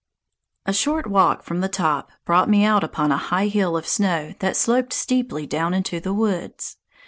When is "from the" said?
1.43-1.69